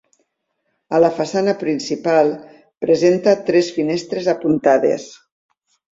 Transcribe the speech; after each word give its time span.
A 0.97 1.01
la 1.03 1.11
façana 1.17 1.53
principal 1.63 2.33
presenta 2.85 3.37
tres 3.51 3.73
finestres 3.77 4.31
apuntades. 4.37 5.11